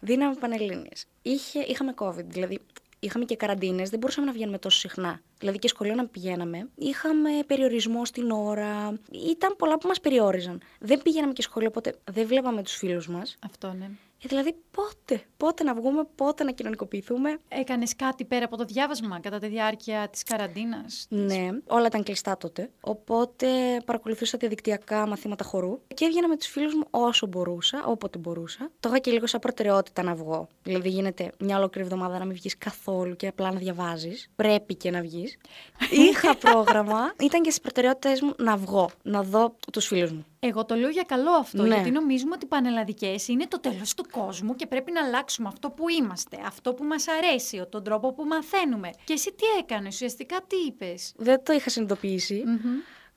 Δύναμη 0.00 0.36
Πανελλήνιες. 0.36 1.06
Είχε, 1.22 1.60
είχαμε 1.60 1.94
COVID, 1.96 2.24
δηλαδή 2.24 2.58
είχαμε 3.00 3.24
και 3.24 3.36
καραντίνες, 3.36 3.90
δεν 3.90 3.98
μπορούσαμε 3.98 4.26
να 4.26 4.32
βγαίνουμε 4.32 4.58
τόσο 4.58 4.78
συχνά. 4.78 5.20
Δηλαδή 5.38 5.58
και 5.58 5.68
σχολείο 5.68 5.94
να 5.94 6.06
πηγαίναμε. 6.06 6.68
Είχαμε 6.74 7.30
περιορισμό 7.46 8.04
στην 8.04 8.30
ώρα. 8.30 8.98
Ήταν 9.10 9.54
πολλά 9.58 9.78
που 9.78 9.88
μας 9.88 10.00
περιόριζαν. 10.00 10.60
Δεν 10.80 11.02
πηγαίναμε 11.02 11.32
και 11.32 11.42
σχολείο, 11.42 11.68
οπότε 11.68 11.98
δεν 12.10 12.26
βλέπαμε 12.26 12.62
τους 12.62 12.74
φίλους 12.74 13.08
μας. 13.08 13.36
Αυτό 13.40 13.72
ναι. 13.72 13.90
Ε, 14.22 14.28
δηλαδή 14.28 14.54
πότε, 14.70 15.22
πότε 15.36 15.64
να 15.64 15.74
βγούμε, 15.74 16.06
πότε 16.14 16.44
να 16.44 16.52
κοινωνικοποιηθούμε. 16.52 17.38
Έκανες 17.48 17.96
κάτι 17.96 18.24
πέρα 18.24 18.44
από 18.44 18.56
το 18.56 18.64
διάβασμα 18.64 19.20
κατά 19.20 19.38
τη 19.38 19.46
διάρκεια 19.46 20.08
της 20.08 20.22
καραντίνας. 20.22 21.06
Ναι, 21.08 21.48
όλα 21.66 21.86
ήταν 21.86 22.02
κλειστά 22.02 22.36
τότε. 22.36 22.70
Οπότε 22.80 23.46
παρακολουθούσα 23.84 24.38
διαδικτυακά 24.38 25.06
μαθήματα 25.06 25.44
χορού 25.44 25.80
και 25.94 26.04
έβγαινα 26.04 26.28
με 26.28 26.36
τους 26.36 26.46
φίλους 26.46 26.74
μου 26.74 26.84
όσο 26.90 27.26
μπορούσα, 27.26 27.84
όποτε 27.84 28.18
μπορούσα. 28.18 28.70
Το 28.80 28.88
είχα 28.88 28.98
και 28.98 29.10
λίγο 29.10 29.26
σαν 29.26 29.40
προτεραιότητα 29.40 30.02
να 30.02 30.14
βγω. 30.14 30.48
Δηλαδή 30.62 30.88
γίνεται 30.88 31.32
μια 31.38 31.56
ολόκληρη 31.56 31.86
εβδομάδα 31.86 32.18
να 32.18 32.24
μην 32.24 32.34
βγεις 32.34 32.58
καθόλου 32.58 33.16
και 33.16 33.26
απλά 33.26 33.52
να 33.52 33.58
διαβάζεις. 33.58 34.30
Πρέπει 34.36 34.74
και 34.74 34.90
να 34.90 35.00
βγεις. 35.00 35.36
Είχα 36.08 36.36
πρόγραμμα, 36.36 37.12
ήταν 37.20 37.42
και 37.42 37.50
στις 37.50 37.60
προτεραιότητες 37.62 38.20
μου 38.20 38.34
να 38.38 38.56
βγω, 38.56 38.90
να 39.02 39.22
δω 39.22 39.56
τους 39.72 39.86
φίλους 39.86 40.12
μου. 40.12 40.24
Εγώ 40.42 40.64
το 40.64 40.74
λέω 40.74 40.88
για 40.88 41.02
καλό 41.02 41.30
αυτό, 41.30 41.62
Ναι. 41.62 41.74
γιατί 41.74 41.90
νομίζουμε 41.90 42.34
ότι 42.34 42.44
οι 42.44 42.48
πανελλαδικές 42.48 43.28
είναι 43.28 43.46
το 43.46 43.60
τέλος 43.60 43.94
του 43.94 44.04
κόσμου 44.10 44.54
και 44.54 44.66
πρέπει 44.66 44.92
να 44.92 45.04
αλλάξουμε 45.04 45.48
αυτό 45.48 45.70
που 45.70 45.88
είμαστε, 45.88 46.38
αυτό 46.46 46.74
που 46.74 46.84
μας 46.84 47.04
αρέσει, 47.08 47.64
τον 47.70 47.84
τρόπο 47.84 48.12
που 48.12 48.24
μαθαίνουμε. 48.24 48.90
Και 49.04 49.12
εσύ 49.12 49.30
τι 49.32 49.44
έκανες, 49.58 49.94
ουσιαστικά 49.94 50.36
τι 50.46 50.56
είπες; 50.56 51.12
Δεν 51.16 51.42
το 51.44 51.52
είχα 51.52 51.70
συνειδητοποιήσει. 51.70 52.44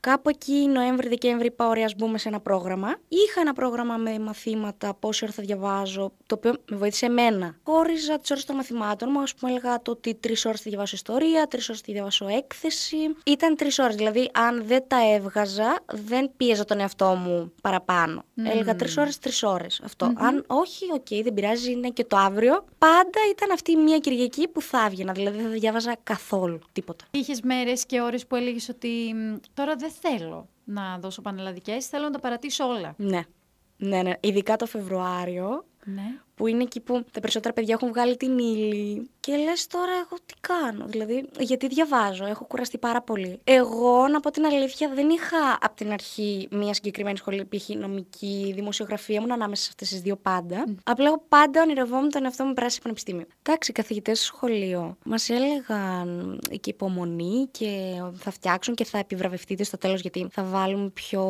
Κάπου 0.07 0.29
εκεί, 0.29 0.53
Νοέμβρη-Δεκέμβρη, 0.53 1.45
είπα: 1.47 1.67
Ωραία, 1.67 1.85
ας 1.85 1.95
μπούμε 1.95 2.17
σε 2.17 2.27
ένα 2.27 2.39
πρόγραμμα. 2.39 2.95
Είχα 3.07 3.41
ένα 3.41 3.53
πρόγραμμα 3.53 3.97
με 3.97 4.19
μαθήματα, 4.19 4.93
πόση 4.93 5.23
ώρα 5.23 5.33
θα 5.33 5.43
διαβάζω, 5.43 6.11
το 6.25 6.35
οποίο 6.35 6.53
με 6.69 6.77
βοήθησε 6.77 7.05
εμένα. 7.05 7.55
Χώριζα 7.63 8.19
τις 8.19 8.31
ώρες 8.31 8.45
των 8.45 8.55
μαθημάτων 8.55 9.09
μου. 9.11 9.19
Α 9.19 9.23
πούμε, 9.39 9.51
έλεγα 9.51 9.81
το 9.81 9.91
ότι 9.91 10.15
τρεις 10.15 10.45
ώρες 10.45 10.61
θα 10.61 10.69
διαβάσω 10.69 10.95
ιστορία, 10.95 11.47
τρεις 11.47 11.69
ώρες 11.69 11.81
θα 11.81 11.93
διαβάσω 11.93 12.27
έκθεση. 12.27 12.97
Ήταν 13.25 13.55
τρεις 13.55 13.79
ώρες. 13.79 13.95
Δηλαδή, 13.95 14.29
αν 14.33 14.63
δεν 14.65 14.83
τα 14.87 15.13
έβγαζα, 15.13 15.79
δεν 15.91 16.31
πίεζα 16.37 16.65
τον 16.65 16.79
εαυτό 16.79 17.05
μου 17.05 17.53
παραπάνω. 17.61 18.23
Έλεγα 18.43 18.75
τρεις 18.75 18.97
ώρες, 18.97 19.19
τρεις 19.19 19.43
ώρες. 19.43 19.81
Αυτό. 19.83 20.13
Αν 20.15 20.43
όχι, 20.47 20.85
οκ, 20.93 21.23
δεν 21.23 21.33
πειράζει, 21.33 21.71
είναι 21.71 21.89
και 21.89 22.03
το 22.03 22.17
αύριο. 22.17 22.65
Πάντα 22.77 23.19
ήταν 23.31 23.51
αυτή 23.51 23.71
η 23.71 23.75
μία 23.75 23.97
Κυριακή 23.97 24.47
που 24.47 24.61
θα 24.61 24.85
έβγαινα. 24.85 25.11
Δηλαδή, 25.11 25.37
δεν 25.37 25.45
θα 25.45 25.51
διάβαζα 25.51 25.95
καθόλου 26.03 26.59
τίποτα. 26.71 27.05
Είχες 27.11 27.41
μέρες 27.41 27.85
και 27.85 28.01
ώρες 28.01 28.27
που 28.27 28.35
έλεγες 28.35 28.69
ότι 28.69 29.13
«Μ, 29.15 29.35
τώρα 29.53 29.75
δεν 29.75 29.91
θέλω 30.01 30.47
να 30.63 30.97
δώσω 30.99 31.21
πανελλαδικές, 31.21 31.87
θέλω 31.87 32.03
να 32.03 32.11
τα 32.11 32.19
παρατήσω 32.19 32.67
όλα. 32.67 32.93
Ναι. 32.97 33.21
Ναι, 33.77 34.01
ναι. 34.01 34.13
Ειδικά 34.19 34.55
το 34.55 34.65
Φεβρουάριο, 34.65 35.65
Ναι. 35.83 36.19
Που 36.35 36.47
είναι 36.47 36.63
εκεί 36.63 36.79
που 36.79 37.05
τα 37.11 37.19
περισσότερα 37.19 37.53
παιδιά 37.53 37.73
έχουν 37.73 37.89
βγάλει 37.89 38.17
την 38.17 38.37
ύλη. 38.37 39.09
Και 39.19 39.35
λες 39.35 39.67
τώρα, 39.67 39.91
εγώ 39.91 40.17
τι 40.25 40.33
κάνω. 40.41 40.85
Δηλαδή, 40.87 41.29
γιατί 41.39 41.67
διαβάζω, 41.67 42.25
έχω 42.25 42.45
κουραστεί 42.45 42.77
πάρα 42.77 43.01
πολύ. 43.01 43.39
Εγώ, 43.43 44.07
να 44.07 44.19
πω 44.19 44.31
την 44.31 44.45
αλήθεια, 44.45 44.91
δεν 44.93 45.09
είχα 45.09 45.57
από 45.61 45.75
την 45.75 45.91
αρχή 45.91 46.47
μία 46.51 46.73
συγκεκριμένη 46.73 47.17
σχολή, 47.17 47.45
π.χ. 47.45 47.69
νομική, 47.69 48.51
δημοσιογραφία, 48.55 49.15
ήμουν 49.15 49.31
ανάμεσα 49.31 49.63
σε 49.63 49.69
αυτές 49.69 49.89
τις 49.89 50.01
δύο 50.01 50.15
πάντα. 50.15 50.65
Απλά 50.83 51.05
εγώ 51.05 51.23
πάντα 51.27 51.61
ονειρευόμουν 51.61 52.09
τον 52.09 52.23
εαυτό 52.23 52.45
μου 52.45 52.53
πράσινο 52.53 52.81
πανεπιστήμιο. 52.83 53.25
Εντάξει, 53.41 53.71
οι 53.71 53.73
καθηγητές 53.73 54.17
στο 54.17 54.25
σχολείο 54.25 54.97
μας 55.03 55.29
έλεγαν 55.29 56.39
και 56.49 56.69
υπομονή 56.69 57.47
και 57.51 58.01
θα 58.13 58.31
φτιάξουν 58.31 58.75
και 58.75 58.85
θα 58.85 58.97
επιβραβευτείτε 58.97 59.63
στο 59.63 59.77
τέλος 59.77 60.01
γιατί 60.01 60.27
θα 60.31 60.43
βάλουμε 60.43 60.89
πιο 60.89 61.23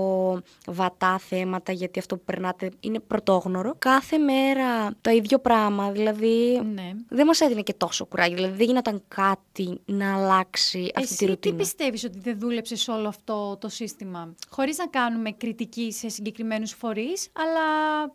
βατά 0.68 1.18
θέματα, 1.18 1.72
γιατί 1.72 2.00
αυτό 2.00 2.16
που 2.16 2.24
περνάτε 2.26 2.72
είναι 2.80 3.00
πρωτόγνωρο. 3.00 3.76
Κάθε 3.80 4.18
μέρα 4.18 4.93
το 5.02 5.10
ίδιο 5.10 5.40
πράγμα. 5.40 5.92
Δηλαδή, 5.92 6.62
Ναι. 6.74 6.92
δεν 7.10 7.26
μας 7.26 7.42
έδινε 7.42 7.62
και 7.62 7.74
τόσο 7.74 8.06
κουράγιο. 8.06 8.36
Δηλαδή, 8.36 8.56
δεν 8.58 8.66
γινόταν 8.68 9.04
κάτι 9.08 9.80
να 9.86 10.16
αλλάξει 10.16 10.80
αυτή 10.96 11.02
Εσύ 11.02 11.12
τη 11.12 11.18
τι 11.18 11.26
ρουτίνα. 11.26 11.56
πιστεύεις 11.56 12.04
ότι 12.04 12.20
δεν 12.20 12.40
δούλεψε 12.40 12.76
σε 12.76 12.92
όλο 12.92 13.08
αυτό 13.08 13.58
το 13.58 13.70
σύστημα, 13.70 14.36
χωρίς 14.50 14.78
να 14.78 14.88
κάνουμε 14.88 15.32
κριτική 15.32 15.92
σε 15.92 16.10
συγκεκριμένους 16.10 16.72
φορείς, 16.72 17.28
αλλά 17.34 17.62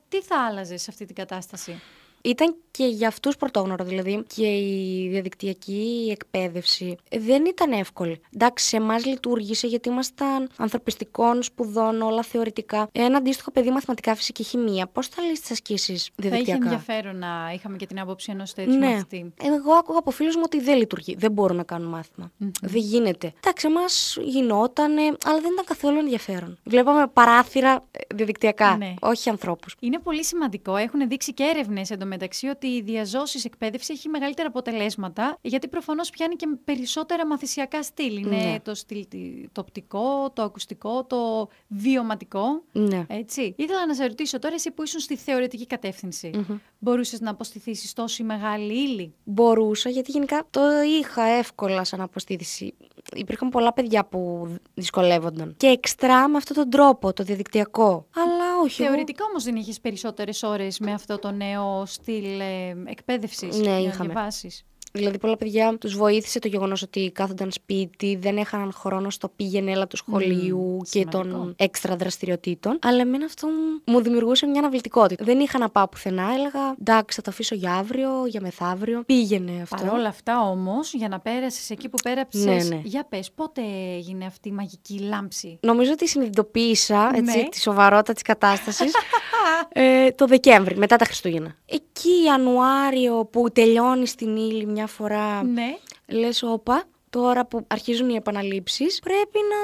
τι 0.08 0.22
θα 0.22 0.44
άλλαζε 0.48 0.76
σε 0.76 0.86
αυτή 0.90 1.04
την 1.04 1.14
κατάσταση; 1.14 1.80
Ήταν 2.22 2.54
και 2.70 2.84
για 2.86 3.08
αυτούς 3.08 3.36
πρωτόγνωρο, 3.36 3.84
δηλαδή 3.84 4.24
και 4.34 4.46
η 4.46 5.08
διαδικτυακή 5.10 6.08
εκπαίδευση 6.10 6.96
δεν 7.18 7.44
ήταν 7.46 7.72
εύκολη. 7.72 8.20
Εντάξει, 8.34 8.66
σε 8.66 8.76
εμάς 8.76 9.04
λειτουργήσε 9.04 9.66
γιατί 9.66 9.88
ήμασταν 9.88 10.48
ανθρωπιστικών 10.56 11.42
σπουδών, 11.42 12.02
όλα 12.02 12.22
θεωρητικά. 12.22 12.88
Ένα 12.92 13.16
αντίστοιχο 13.16 13.50
παιδί 13.50 13.70
μαθηματικά, 13.70 14.14
φυσική 14.14 14.42
χημεία. 14.42 14.86
Πώς 14.86 15.06
θα 15.08 15.22
λύσεις 15.22 15.40
τις 15.40 15.50
ασκήσεις 15.50 16.04
Θα 16.04 16.12
είχε 16.16 16.28
διαδικτυακά; 16.28 16.64
ενδιαφέρον 16.64 17.18
να 17.18 17.50
είχαμε 17.54 17.76
και 17.76 17.86
την 17.86 18.00
άποψη 18.00 18.30
ενός 18.32 18.54
τέτοιου 18.54 18.74
Ναι. 18.78 18.86
μαθητή. 18.86 19.32
Εγώ 19.42 19.72
άκουγα 19.72 19.98
από 19.98 20.10
φίλους 20.10 20.36
μου 20.36 20.42
ότι 20.44 20.60
δεν 20.60 20.76
λειτουργεί. 20.76 21.14
Δεν 21.18 21.32
μπορούν 21.32 21.56
να 21.56 21.62
κάνουν 21.62 21.88
μάθημα. 21.88 22.30
Δεν 22.60 22.80
γίνεται. 22.80 23.32
Εντάξει, 23.40 23.66
εμάς 23.66 24.16
γινότανε, 24.20 25.02
αλλά 25.02 25.40
δεν 25.40 25.52
ήταν 25.52 25.64
καθόλου 25.64 25.98
ενδιαφέρον. 25.98 26.58
Βλέπαμε 26.64 27.06
παράθυρα 27.12 27.84
ε, 27.90 28.14
διαδικτυακά, 28.14 28.76
Ναι. 28.76 28.94
όχι 29.00 29.28
ανθρώπους. 29.30 29.74
Είναι 29.80 29.98
πολύ 29.98 30.24
σημαντικό. 30.24 30.76
Έχουν 30.76 31.08
δείξει 31.08 31.32
και 31.34 31.42
έρευνες 31.42 31.90
εντωμεταξύ 31.90 32.07
ότι 32.50 32.66
η 32.66 32.82
διαζώσης 32.82 33.44
εκπαίδευση 33.44 33.92
έχει 33.92 34.08
μεγαλύτερα 34.08 34.48
αποτελέσματα, 34.48 35.38
γιατί 35.40 35.68
προφανώς 35.68 36.10
πιάνει 36.10 36.34
και 36.36 36.46
περισσότερα 36.64 37.26
μαθησιακά 37.26 37.82
στυλ. 37.82 38.16
Είναι 38.16 38.36
Ναι. 38.36 38.60
το 38.62 38.74
στυλ 38.74 39.06
τι- 39.08 39.48
το 39.52 39.60
οπτικό, 39.60 40.30
το 40.32 40.42
ακουστικό, 40.42 41.04
το 41.04 41.48
βιωματικό. 41.68 42.62
Ναι. 42.72 43.04
Έτσι. 43.08 43.54
Ήθελα 43.56 43.86
να 43.86 43.94
σε 43.94 44.06
ρωτήσω 44.06 44.38
τώρα, 44.38 44.54
εσύ 44.54 44.70
που 44.70 44.82
ήσουν 44.82 45.00
στη 45.00 45.16
θεωρητική 45.16 45.66
κατεύθυνση, 45.66 46.30
μπορούσες 46.78 47.20
να 47.20 47.30
αποστηθήσεις 47.30 47.92
τόση 47.92 48.22
μεγάλη 48.22 48.72
ύλη; 48.82 49.14
Μπορούσα, 49.24 49.88
γιατί 49.90 50.10
γενικά 50.10 50.46
το 50.50 50.60
είχα 51.00 51.22
εύκολα 51.22 51.84
σαν 51.84 52.00
αποστήθηση. 52.00 52.74
Υπήρχαν 53.16 53.48
πολλά 53.48 53.72
παιδιά 53.72 54.04
που 54.04 54.48
δυσκολεύονταν. 54.74 55.54
Και 55.56 55.66
εξτρά 55.66 56.28
με 56.28 56.36
αυτόν 56.36 56.56
τον 56.56 56.70
τρόπο, 56.70 57.12
το 57.12 57.22
διαδικτυακό. 57.22 58.06
Αλλά 58.16 58.37
όχι. 58.62 58.82
εγώ- 58.82 58.90
Θεωρητικά 58.90 59.24
όμως 59.24 59.44
δεν 59.44 59.56
είχες 59.56 59.80
περισσότερες 59.80 60.42
ώρες 60.42 60.78
με 60.78 60.92
αυτό 60.92 61.18
το 61.18 61.30
νέο 61.30 61.82
στυλ 61.86 62.40
ε, 62.40 62.76
εκπαίδευσης 62.86 63.56
Ναι, 63.56 63.62
για 63.62 63.72
να 63.72 63.78
είχαμε. 63.78 64.12
διαβάσεις. 64.12 64.64
Δηλαδή, 64.92 65.18
πολλά 65.18 65.36
παιδιά 65.36 65.76
τους 65.80 65.96
βοήθησε 65.96 66.38
το 66.38 66.48
γεγονός 66.48 66.82
ότι 66.82 67.10
κάθονταν 67.14 67.50
σπίτι, 67.52 68.16
δεν 68.20 68.36
έχαναν 68.36 68.72
χρόνο 68.72 69.10
στο 69.10 69.28
πήγαινε 69.36 69.70
έλα 69.70 69.86
του 69.86 69.96
σχολείου 69.96 70.78
και 70.82 70.88
σημαντικό. 70.98 71.22
των 71.22 71.54
έξτρα 71.56 71.96
δραστηριοτήτων. 71.96 72.78
Αλλά 72.82 73.00
εμένα 73.00 73.24
αυτό 73.24 73.46
μου- 73.46 73.82
μου 73.94 74.00
δημιουργούσε 74.02 74.46
μια 74.46 74.60
αναβλητικότητα. 74.60 75.24
Δεν 75.24 75.38
είχα 75.40 75.58
να 75.58 75.68
πάω 75.68 75.88
πουθενά. 75.88 76.22
Έλεγα 76.34 76.74
εντάξει, 76.80 77.16
θα 77.16 77.22
το 77.22 77.30
αφήσω 77.30 77.54
για 77.54 77.72
αύριο, 77.74 78.26
για 78.26 78.40
μεθαύριο. 78.40 79.02
Πήγαινε 79.06 79.52
αυτό. 79.62 79.76
Παρ' 79.76 79.92
όλα 79.94 80.08
αυτά 80.08 80.40
όμως, 80.40 80.92
για 80.94 81.08
να 81.08 81.18
πέρασες 81.20 81.70
εκεί 81.70 81.88
που 81.88 81.96
πέρασε. 82.02 82.26
Ναι, 82.50 82.64
ναι. 82.64 82.80
Για 82.84 83.04
πες, 83.08 83.30
πότε 83.32 83.60
έγινε 83.96 84.24
αυτή 84.24 84.48
η 84.48 84.52
μαγική 84.52 84.98
λάμψη; 84.98 85.58
Νομίζω 85.62 85.92
ότι 85.92 86.08
συνειδητοποίησα 86.08 87.10
έτσι, 87.14 87.36
Ναι. 87.38 87.48
τη 87.48 87.60
σοβαρότητα 87.60 88.12
της 88.12 88.22
κατάστασης 88.22 88.92
ε, 89.72 90.10
το 90.10 90.26
Δεκέμβρη, 90.26 90.76
μετά 90.76 90.96
τα 90.96 91.04
Χριστούγεννα. 91.04 91.54
Εκεί 91.66 92.22
Ιανουάριο 92.24 93.24
που 93.32 93.50
τελειώνει 93.52 94.06
στην 94.06 94.36
ύλη 94.36 94.66
μια 94.66 94.86
φορά, 94.86 95.42
Ναι. 95.42 95.76
λες 96.06 96.42
όπα, 96.42 96.82
τώρα 97.10 97.46
που 97.46 97.64
αρχίζουν 97.66 98.08
οι 98.08 98.14
επαναλήψεις, 98.14 98.98
πρέπει 98.98 99.38
να 99.50 99.56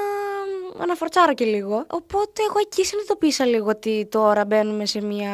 αναφορτσάρω 0.83 1.33
και 1.33 1.45
λίγο. 1.45 1.75
Οπότε 1.89 2.41
εγώ 2.49 2.59
εκεί 2.61 2.85
συνειδητοποίησα 2.85 3.45
λίγο 3.45 3.69
ότι 3.69 4.07
τώρα 4.11 4.45
μπαίνουμε 4.45 4.85
σε 4.85 5.01
μια 5.01 5.31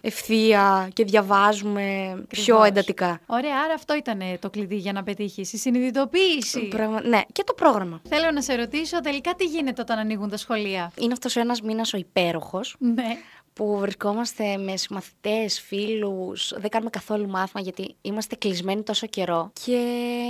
ευθεία 0.00 0.88
και 0.92 1.04
διαβάζουμε 1.04 1.82
πιο 2.28 2.54
Ακριβώς. 2.54 2.66
εντατικά. 2.68 3.20
Ωραία, 3.26 3.54
άρα 3.64 3.74
αυτό 3.74 3.94
ήταν 3.96 4.20
το 4.38 4.50
κλειδί 4.50 4.76
για 4.76 4.92
να 4.92 5.02
πετύχεις. 5.02 5.52
Η 5.52 5.56
συνειδητοποίηση. 5.56 6.60
Πραγμα... 6.68 7.00
Ναι, 7.02 7.20
και 7.32 7.42
το 7.46 7.52
πρόγραμμα. 7.54 8.00
Θέλω 8.08 8.30
να 8.30 8.42
σε 8.42 8.54
ρωτήσω 8.54 9.00
τελικά 9.00 9.34
τι 9.34 9.44
γίνεται 9.44 9.80
όταν 9.80 9.98
ανοίγουν 9.98 10.28
τα 10.30 10.36
σχολεία; 10.36 10.92
Είναι 10.98 11.12
αυτός 11.12 11.36
ο 11.36 11.40
ένας 11.40 11.60
μήνας 11.60 11.92
ο 11.92 11.96
υπέροχος, 11.96 12.76
Ναι. 12.78 13.16
Που 13.54 13.78
βρισκόμαστε 13.78 14.56
με 14.56 14.76
συμμαθητές, 14.76 15.60
φίλους, 15.60 16.52
δεν 16.56 16.70
κάνουμε 16.70 16.90
καθόλου 16.90 17.28
μάθημα 17.28 17.62
γιατί 17.62 17.94
είμαστε 18.02 18.34
κλεισμένοι 18.36 18.82
τόσο 18.82 19.06
καιρό 19.06 19.50
και 19.64 19.72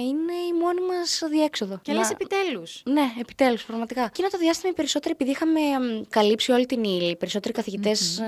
είναι 0.09 0.33
η 0.33 0.53
μόνη 0.63 0.81
μας 0.81 1.23
διέξοδο. 1.31 1.79
Και 1.83 1.93
Να- 1.93 1.99
λε 2.01 2.07
επιτέλους. 2.13 2.83
Ναι, 2.85 3.03
επιτέλους, 3.21 3.65
πραγματικά. 3.65 4.09
Και 4.09 4.17
είναι 4.19 4.29
το 4.31 4.39
διάστημα 4.39 4.71
οι 4.71 4.75
περισσότεροι, 4.75 5.13
επειδή 5.15 5.31
είχαμε 5.31 5.61
μ, 5.61 6.03
καλύψει 6.09 6.53
όλη 6.53 6.67
την 6.67 6.85
ύλη, 6.85 7.11
οι 7.11 7.17
περισσότεροι 7.17 7.55
καθηγητές, 7.55 8.21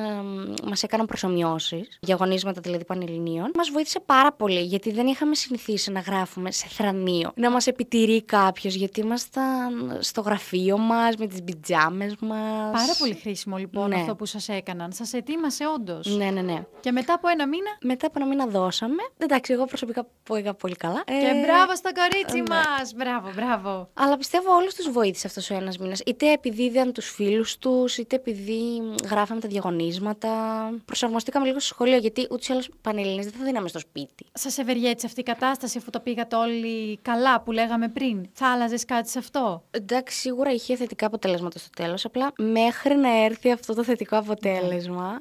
μας 0.64 0.82
έκαναν 0.82 1.06
προσωμιώσεις, 1.06 1.98
διαγωνίσματα 2.00 2.60
δηλαδή 2.60 2.84
πανελληνίων. 2.84 3.50
Μας 3.54 3.70
βοήθησε 3.70 4.00
πάρα 4.06 4.32
πολύ, 4.32 4.60
γιατί 4.60 4.92
δεν 4.92 5.06
είχαμε 5.06 5.34
συνηθίσει 5.34 5.90
να 5.92 6.00
γράφουμε 6.00 6.50
σε 6.52 6.66
θρανείο. 6.68 7.32
Να 7.34 7.50
μας 7.50 7.66
επιτηρεί 7.66 8.22
κάποιος, 8.22 8.74
γιατί 8.74 9.00
ήμασταν 9.00 9.96
στο 10.00 10.20
γραφείο 10.20 10.78
μας, 10.78 11.16
με 11.16 11.26
τις 11.26 11.42
πιτζάμες 11.42 12.14
μας. 12.20 12.72
Πάρα 12.72 12.94
πολύ 12.98 13.14
χρήσιμο 13.14 13.56
λοιπόν 13.56 13.88
Ναι. 13.88 13.94
αυτό 13.96 14.14
που 14.14 14.24
σας 14.26 14.48
έκαναν. 14.48 14.85
Έκαναν. 14.86 14.92
Σας 14.92 15.12
ετοίμασε 15.12 15.64
όντως. 15.74 16.16
Ναι, 16.16 16.30
ναι, 16.30 16.40
ναι. 16.40 16.64
Και 16.80 16.92
μετά 16.92 17.12
από 17.12 17.28
ένα 17.28 17.46
μήνα; 17.46 17.70
Μετά 17.82 18.06
από 18.06 18.18
ένα 18.18 18.28
μήνα 18.28 18.46
δώσαμε. 18.46 19.02
Εντάξει, 19.18 19.52
εγώ 19.52 19.64
προσωπικά 19.64 20.06
πήγα 20.22 20.54
πολύ 20.54 20.74
καλά. 20.74 21.02
Και 21.06 21.12
Ε, 21.12 21.40
μπράβο 21.44 21.74
στο 21.76 21.90
κορίτσι 21.92 22.36
ναι. 22.36 22.54
μας! 22.54 22.92
Μπράβο, 22.94 23.32
μπράβο. 23.34 23.88
Αλλά 23.94 24.16
πιστεύω 24.16 24.54
όλους 24.54 24.74
τους 24.74 24.90
βοήθησε 24.90 25.26
αυτός 25.26 25.50
ο 25.50 25.54
ένας 25.54 25.78
μήνας. 25.78 26.00
Είτε 26.06 26.32
επειδή 26.32 26.62
είδαν 26.62 26.92
τους 26.92 27.10
φίλους 27.10 27.58
τους, 27.58 27.98
είτε 27.98 28.16
επειδή 28.16 28.82
γράφαμε 29.10 29.40
τα 29.40 29.48
διαγωνίσματα. 29.48 30.30
Προσαρμοστήκαμε 30.84 31.46
λίγο 31.46 31.58
στο 31.60 31.74
σχολείο, 31.74 31.96
γιατί 31.96 32.26
ούτως 32.30 32.48
ή 32.48 32.52
άλλως 32.52 32.68
πανελληνίες 32.80 33.24
δεν 33.24 33.34
θα 33.38 33.44
δίναμε 33.44 33.68
στο 33.68 33.78
σπίτι. 33.78 34.26
Σας 34.32 34.58
ευεργέτησε 34.58 35.06
αυτή 35.06 35.20
η 35.20 35.22
κατάσταση 35.22 35.78
αφού 35.78 35.90
το 35.90 36.00
πήγατε 36.00 36.36
όλοι 36.36 36.98
καλά 37.02 37.40
που 37.40 37.52
λέγαμε 37.52 37.88
πριν; 37.88 38.26
Θα 38.32 38.52
άλλαζες 38.52 38.84
κάτι 38.84 39.08
σε 39.08 39.18
αυτό; 39.18 39.62
Εντάξει, 39.70 40.18
σίγουρα 40.18 40.52
είχε 40.52 40.76
θετικά 40.76 41.06
αποτελέσματα 41.06 41.58
στο 41.58 41.70
τέλος. 41.76 42.04
Απλά 42.04 42.32
μέχρι 42.38 42.96
να 42.96 43.24
έρθει 43.24 43.50
αυτό 43.52 43.74
το 43.74 43.84
θετικό 43.84 44.16
αποτέλεσμα. 44.16 44.75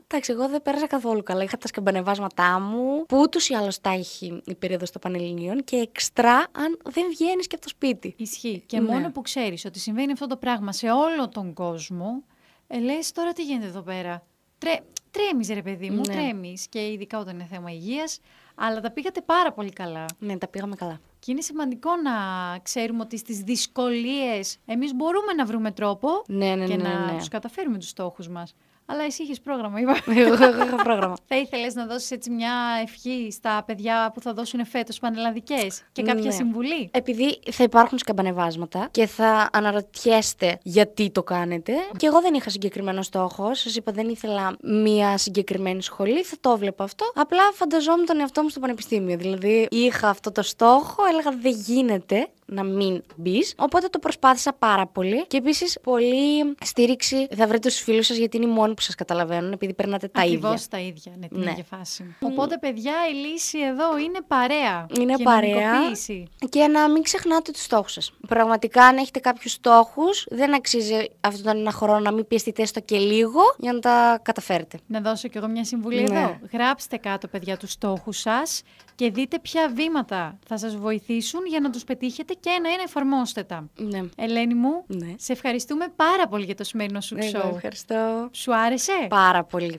Εντάξει, 0.07 0.31
εγώ 0.31 0.50
δεν 0.50 0.62
πέρασα 0.62 0.88
καθόλου 0.88 1.24
καλά. 1.24 1.44
Είχα 1.44 1.57
τα 1.57 1.68
σκαμπανεβάσματά 1.68 2.60
μου, 2.60 3.06
που 3.06 3.18
ούτως 3.19 3.50
ή 3.50 3.54
άλλως 3.54 3.81
τα 3.81 3.90
έχει 3.90 4.42
η 4.46 4.56
περίοδος 4.56 4.92
των 4.92 5.02
Πανελληνίων 5.02 5.63
και 5.63 5.75
εξτρά 5.75 6.36
αν 6.36 6.78
δεν 6.84 7.06
βγαίνεις 7.10 7.48
και 7.48 7.56
από 7.56 7.63
το 7.63 7.69
σπίτι. 7.69 8.13
Ισχύει. 8.18 8.63
Και 8.66 8.80
Ναι. 8.80 8.92
μόνο 8.94 9.12
που 9.12 9.22
ξέρεις 9.22 9.66
ότι 9.66 9.80
συμβαίνει 9.80 10.12
αυτό 10.12 10.28
το 10.28 10.38
πράγμα 10.38 10.72
σε 10.72 10.92
όλο 10.92 11.30
τον 11.30 11.54
κόσμο, 11.54 12.24
ε, 12.68 12.80
λες 12.80 13.12
τώρα 13.12 13.34
τι 13.34 13.44
γίνεται 13.44 13.68
εδώ 13.68 13.81
πέρα; 13.81 14.24
Τρέ, 14.57 14.80
τρέμεις 15.12 15.50
ρε 15.50 15.62
παιδί 15.62 15.90
μου, 15.90 16.01
Ναι. 16.08 16.13
τρέμεις 16.13 16.68
και 16.68 16.92
ειδικά 16.92 17.19
όταν 17.19 17.36
είναι 17.36 17.48
θέμα 17.51 17.72
υγείας, 17.72 18.19
αλλά 18.56 18.80
τα 18.81 18.92
πήγατε 18.92 19.22
πάρα 19.22 19.51
πολύ 19.54 19.72
καλά. 19.72 20.06
Ναι, 20.19 20.38
τα 20.38 20.48
πήγαμε 20.48 20.75
καλά. 20.75 21.00
Και 21.19 21.31
είναι 21.31 21.42
σημαντικό 21.42 21.90
να 21.96 22.12
ξέρουμε 22.60 23.01
ότι 23.01 23.18
στις 23.18 23.40
δυσκολίες 23.40 24.58
εμείς 24.66 24.94
μπορούμε 24.94 25.34
να 25.34 25.46
βρούμε 25.46 25.72
τρόπο 25.72 26.10
Ναι, 26.28 26.56
ναι, 26.56 26.66
και 26.66 26.75
ναι, 26.75 26.84
να 26.84 27.00
ναι, 27.06 27.12
ναι. 27.12 27.18
τους 27.18 27.28
καταφέρουμε 27.28 27.78
τους 27.78 27.90
στόχους 27.90 28.28
μας. 28.28 28.54
Αλλά 28.88 29.04
εσύ 29.04 29.24
είχες 29.24 29.40
πρόγραμμα, 29.40 29.80
είπα. 29.80 29.98
Εγώ 30.16 30.34
είχα 30.34 30.76
πρόγραμμα. 30.84 31.16
θα 31.28 31.38
ήθελες 31.38 31.74
να 31.76 31.86
δώσεις 31.86 32.12
έτσι 32.12 32.30
μια 32.30 32.54
ευχή 32.82 33.32
στα 33.32 33.64
παιδιά 33.66 34.12
που 34.14 34.22
θα 34.22 34.34
δώσουν 34.34 34.66
φέτος 34.66 35.00
πανελλαδικές 35.00 35.84
και 35.92 36.02
κάποια 36.02 36.24
Ναι. 36.24 36.32
συμβουλή; 36.32 36.90
Επειδή 36.92 37.40
θα 37.52 37.64
υπάρχουν 37.64 37.98
σκαμπανεβάσματα 37.98 38.88
και 38.92 39.06
θα 39.08 39.50
αναρωτιέστε 39.54 40.60
γιατί 40.64 41.10
το 41.12 41.24
κάνετε. 41.24 41.74
Και 41.98 42.06
εγώ 42.08 42.22
δεν 42.22 42.34
είχα 42.34 42.50
συγκεκριμένο 42.50 43.02
στόχο. 43.02 43.54
Σας 43.54 43.76
είπα, 43.76 43.92
δεν 43.92 44.10
ήθελα 44.10 44.56
μία 44.62 45.18
συγκεκριμένη 45.18 45.82
σχολή. 45.82 46.24
Θα 46.24 46.36
το 46.42 46.58
βλέπω 46.58 46.84
αυτό. 46.84 47.12
Απλά 47.16 47.42
φανταζόμουν 47.54 48.06
τον 48.06 48.20
εαυτό 48.20 48.42
μου 48.44 48.50
στο 48.50 48.60
πανεπιστήμιο. 48.60 49.18
Δηλαδή, 49.18 49.68
είχα 49.72 50.10
αυτό 50.10 50.32
το 50.32 50.42
στόχο, 50.42 51.06
έλεγα 51.06 51.32
δεν 51.42 51.52
γίνεται 51.66 52.28
να 52.46 52.64
μην 52.64 53.04
μπεις. 53.16 53.54
Οπότε 53.58 53.88
το 53.88 54.00
προσπάθησα 54.00 54.54
πάρα 54.54 54.88
πολύ. 54.88 55.26
Και 55.28 55.38
επίσης, 55.38 55.78
πολύ 55.84 56.56
στήριξη 56.62 57.28
θα 57.36 57.48
βρείτε 57.48 57.70
στους 57.70 57.84
φίλους 57.84 58.06
σας 58.06 58.18
γιατί 58.18 58.38
είναι 58.38 58.46
οι 58.46 58.50
μόνοι 58.50 58.74
που 58.74 58.82
σας 58.82 58.96
καταλαβαίνουν, 58.96 59.52
επειδή 59.52 59.74
περνάτε 59.74 60.08
τα 60.08 60.22
Ακριβώς 60.22 60.54
ίδια. 60.54 60.68
τα 60.70 60.80
ίδια, 60.80 61.12
ναι, 61.20 61.28
την 61.28 61.40
Ναι. 61.40 61.50
ίδια 61.52 61.64
φάση. 61.64 62.16
Οπότε, 62.22 62.58
παιδιά, 62.58 62.94
η 63.12 63.14
λύση 63.28 63.60
εδώ 63.60 63.98
είναι 63.98 64.20
παρέα. 64.28 64.86
Είναι 65.00 65.18
παρέα. 65.24 65.50
Κοινωνικοποίηση. 65.52 66.28
Και 66.50 66.68
να 66.68 66.90
μην 66.90 67.04
ξεχνάτε 67.04 67.52
τους 67.52 67.62
στόχους 67.64 67.92
σας. 67.92 68.12
Πραγματικά, 68.28 68.84
αν 68.86 68.98
έχετε 68.98 69.20
κάποιους 69.20 69.52
στόχους, 69.52 70.26
δεν 70.30 70.54
αξίζει 70.56 70.94
αυτόν 71.22 71.44
τον 71.44 71.58
ένα 71.58 71.72
χρόνο 71.72 72.00
να 72.00 72.12
μην 72.12 72.28
πιεστείτε 72.28 72.62
έστω 72.62 72.80
και 72.80 72.98
λίγο 72.98 73.42
για 73.58 73.74
να 73.74 73.80
τα 73.80 74.20
καταφέρετε. 74.22 74.78
Να 74.88 75.02
δώσω 75.02 75.28
κι 75.28 75.38
εγώ 75.38 75.48
μια 75.48 75.64
συμβουλή 75.66 76.02
Ναι. 76.02 76.20
εδώ. 76.20 76.38
Γράψτε 76.52 76.98
κάτω, 76.98 77.28
παιδιά, 77.28 77.58
τους 77.58 77.72
στόχους 77.72 78.18
σας 78.20 78.62
και 78.96 79.12
δείτε 79.12 79.40
ποια 79.40 79.72
βήματα 79.76 80.40
θα 80.48 80.58
σας 80.58 80.76
βοηθήσουν 80.76 81.46
για 81.46 81.60
να 81.60 81.70
τους 81.70 81.84
πετύχετε 81.84 82.35
και 82.40 82.50
ένα-ένα 82.50 82.82
εφαρμόστε 82.84 83.44
τα. 83.44 83.70
Ναι. 83.78 84.02
Ελένη 84.18 84.54
μου, 84.54 84.84
Ναι. 84.88 85.14
σε 85.18 85.32
ευχαριστούμε 85.32 85.86
πάρα 85.96 86.28
πολύ 86.28 86.46
για 86.46 86.56
το 86.56 86.64
σημερινό 86.64 87.02
σου 87.02 87.16
Εγώ 87.20 87.50
show. 87.50 87.54
ευχαριστώ. 87.56 88.30
Σου 88.32 88.56
άρεσε; 88.56 88.92
Πάρα 89.10 89.44
πολύ. 89.44 89.72